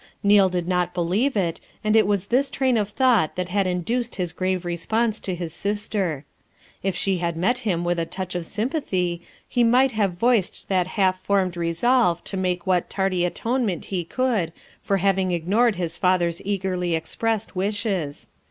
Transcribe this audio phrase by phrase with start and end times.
[0.23, 4.15] Neal did not believe it, and it was this 'train of thought that had induced
[4.15, 6.25] his grave response to his sister.
[6.81, 10.83] If she had met him with a touch of sympathy he might have voiced the
[10.87, 14.51] half formed resolve to make what tardy atonement he could
[14.81, 18.27] for having ignored his father's eagerly expressed wishes.